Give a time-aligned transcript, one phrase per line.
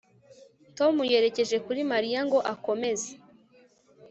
[0.77, 3.11] Tom yerekeje kuri Mariya ngo akomeze